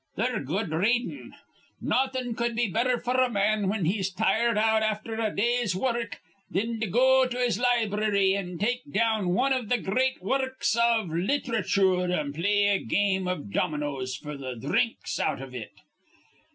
[0.15, 1.35] They're good readin'.
[1.79, 6.19] Nawthin' cud be better f'r a man whin he's tired out afther a day's wurruk
[6.51, 10.75] thin to go to his library an' take down wan iv th' gr reat wurruks
[10.75, 15.73] iv lithratchoor an' play a game iv dominos f'r th' dhrinks out iv it.